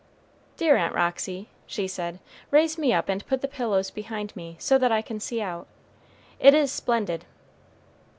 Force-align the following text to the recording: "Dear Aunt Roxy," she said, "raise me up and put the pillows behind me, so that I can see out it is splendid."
"Dear 0.57 0.77
Aunt 0.77 0.95
Roxy," 0.95 1.47
she 1.67 1.87
said, 1.87 2.17
"raise 2.49 2.75
me 2.75 2.91
up 2.91 3.07
and 3.07 3.23
put 3.27 3.41
the 3.41 3.47
pillows 3.47 3.91
behind 3.91 4.35
me, 4.35 4.55
so 4.57 4.79
that 4.79 4.91
I 4.91 5.03
can 5.03 5.19
see 5.19 5.43
out 5.43 5.67
it 6.39 6.55
is 6.55 6.71
splendid." 6.71 7.23